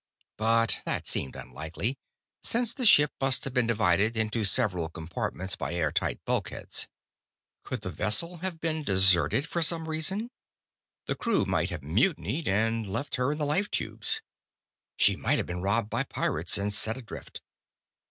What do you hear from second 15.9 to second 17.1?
by pirates, and set